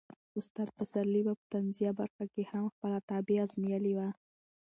[0.39, 4.09] استاد پسرلي په طنزيه برخه کې هم خپله طبع ازمایلې وه.